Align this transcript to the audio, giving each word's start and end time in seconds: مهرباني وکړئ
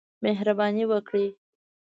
مهرباني 0.23 0.83
وکړئ 0.91 1.27